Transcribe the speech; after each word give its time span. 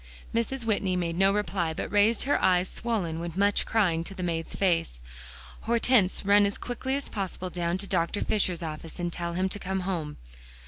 Mrs. 0.33 0.65
Whitney 0.65 0.95
made 0.95 1.15
no 1.15 1.31
reply, 1.31 1.75
but 1.75 1.91
raised 1.91 2.23
her 2.23 2.41
eyes 2.41 2.67
swollen 2.67 3.19
with 3.19 3.37
much 3.37 3.67
crying, 3.67 4.03
to 4.05 4.15
the 4.15 4.23
maid's 4.23 4.55
face. 4.55 4.99
"Hortense, 5.67 6.25
run 6.25 6.47
as 6.47 6.57
quickly 6.57 6.95
as 6.95 7.07
possible 7.07 7.51
down 7.51 7.77
to 7.77 7.85
Dr. 7.87 8.21
Fisher's 8.21 8.63
office, 8.63 8.97
and 8.99 9.13
tell 9.13 9.33
him 9.33 9.47
to 9.49 9.59
come 9.59 9.81
home." 9.81 10.17